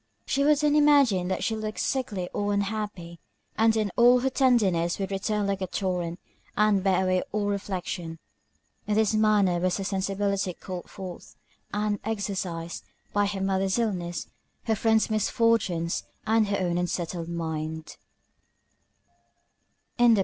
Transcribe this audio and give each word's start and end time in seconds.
She 0.25 0.43
would 0.43 0.57
then 0.57 0.75
imagine 0.75 1.27
that 1.27 1.43
she 1.43 1.55
looked 1.55 1.77
sickly 1.79 2.27
or 2.33 2.55
unhappy, 2.55 3.19
and 3.55 3.71
then 3.71 3.91
all 3.95 4.21
her 4.21 4.31
tenderness 4.31 4.97
would 4.97 5.11
return 5.11 5.45
like 5.45 5.61
a 5.61 5.67
torrent, 5.67 6.19
and 6.57 6.83
bear 6.83 7.03
away 7.03 7.21
all 7.31 7.45
reflection. 7.45 8.17
In 8.87 8.95
this 8.95 9.13
manner 9.13 9.59
was 9.59 9.77
her 9.77 9.83
sensibility 9.83 10.53
called 10.55 10.89
forth, 10.89 11.35
and 11.71 11.99
exercised, 12.03 12.83
by 13.13 13.27
her 13.27 13.41
mother's 13.41 13.77
illness, 13.77 14.25
her 14.63 14.75
friend's 14.75 15.11
misfortunes, 15.11 16.01
and 16.25 16.47
her 16.47 16.57
own 16.57 16.79
unsettled 16.79 17.29
mind. 17.29 17.95